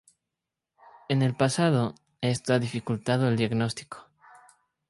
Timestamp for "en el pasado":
1.09-1.93